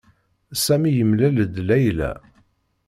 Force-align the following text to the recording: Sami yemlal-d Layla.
Sami 0.63 0.91
yemlal-d 0.97 1.55
Layla. 1.67 2.11